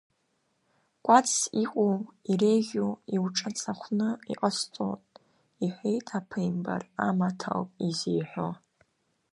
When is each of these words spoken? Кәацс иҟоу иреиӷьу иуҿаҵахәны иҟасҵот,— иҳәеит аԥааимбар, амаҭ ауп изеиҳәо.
Кәацс 1.05 1.35
иҟоу 1.63 1.93
иреиӷьу 2.31 2.91
иуҿаҵахәны 3.15 4.09
иҟасҵот,— 4.31 5.01
иҳәеит 5.63 6.07
аԥааимбар, 6.17 6.81
амаҭ 7.07 7.39
ауп 7.53 7.69
изеиҳәо. 7.87 8.49